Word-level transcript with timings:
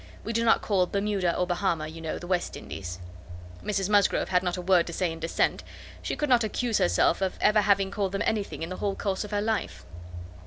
We 0.23 0.33
do 0.33 0.43
not 0.43 0.63
call 0.63 0.87
Bermuda 0.87 1.37
or 1.37 1.45
Bahama, 1.45 1.87
you 1.87 2.01
know, 2.01 2.17
the 2.17 2.25
West 2.25 2.57
Indies." 2.57 2.97
Mrs 3.63 3.87
Musgrove 3.87 4.29
had 4.29 4.41
not 4.41 4.57
a 4.57 4.61
word 4.63 4.87
to 4.87 4.93
say 4.93 5.11
in 5.11 5.19
dissent; 5.19 5.63
she 6.01 6.15
could 6.15 6.27
not 6.27 6.43
accuse 6.43 6.79
herself 6.79 7.21
of 7.21 7.37
having 7.37 7.87
ever 7.89 7.93
called 7.95 8.13
them 8.13 8.23
anything 8.25 8.63
in 8.63 8.69
the 8.69 8.77
whole 8.77 8.95
course 8.95 9.23
of 9.23 9.29
her 9.29 9.41
life. 9.43 9.85